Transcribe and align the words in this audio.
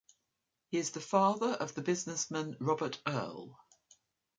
He 0.71 0.79
is 0.79 0.89
the 0.89 0.99
father 0.99 1.49
of 1.49 1.75
the 1.75 1.81
businessman 1.83 2.57
Robert 2.59 2.99
Earl. 3.05 3.59